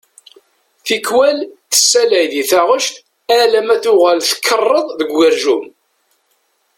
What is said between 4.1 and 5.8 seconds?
tkeṛṛeḍ deg ugerjum.